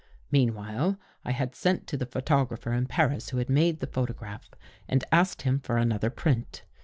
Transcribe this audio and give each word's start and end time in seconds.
Meanwhile 0.31 0.97
I 1.23 1.29
had 1.29 1.53
sent 1.53 1.85
to 1.85 1.95
the 1.95 2.07
photographer 2.07 2.73
in 2.73 2.87
Paris 2.87 3.29
who 3.29 3.37
had 3.37 3.49
made 3.51 3.81
the 3.81 3.85
photograph 3.85 4.49
and 4.87 5.03
asked 5.11 5.43
him 5.43 5.59
for 5.59 5.77
another 5.77 6.09
print. 6.09 6.63